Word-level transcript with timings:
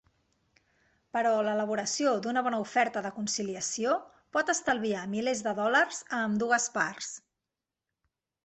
Però 1.17 1.33
l'elaboració 1.47 2.13
d'una 2.23 2.43
bona 2.47 2.61
oferta 2.63 3.03
de 3.07 3.11
conciliació 3.19 3.93
pot 4.39 4.49
estalviar 4.57 5.07
milers 5.15 5.47
de 5.49 5.57
dòlars 5.63 6.01
a 6.09 6.23
ambdues 6.31 6.67
parts. 6.81 7.13